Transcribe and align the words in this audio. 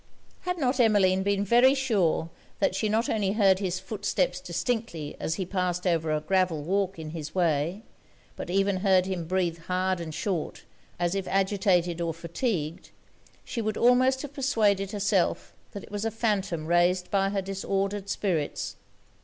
Had 0.49 0.57
not 0.57 0.79
Emmeline 0.79 1.21
been 1.21 1.45
very 1.45 1.75
sure 1.75 2.31
that 2.57 2.73
she 2.73 2.89
not 2.89 3.07
only 3.07 3.33
heard 3.33 3.59
his 3.59 3.79
footsteps 3.79 4.41
distinctly 4.41 5.15
as 5.19 5.35
he 5.35 5.45
passed 5.45 5.85
over 5.85 6.11
a 6.11 6.19
gravel 6.19 6.63
walk 6.63 6.97
in 6.97 7.11
his 7.11 7.35
way, 7.35 7.83
but 8.35 8.49
even 8.49 8.77
heard 8.77 9.05
him 9.05 9.27
breathe 9.27 9.59
hard 9.59 9.99
and 10.01 10.15
short, 10.15 10.63
as 10.97 11.13
if 11.13 11.27
agitated 11.27 12.01
or 12.01 12.15
fatigued, 12.15 12.89
she 13.45 13.61
would 13.61 13.77
almost 13.77 14.23
have 14.23 14.33
persuaded 14.33 14.89
herself 14.91 15.53
that 15.73 15.83
it 15.83 15.91
was 15.91 16.03
a 16.03 16.09
phantom 16.09 16.65
raised 16.65 17.11
by 17.11 17.29
her 17.29 17.39
disordered 17.43 18.09
spirits. 18.09 18.77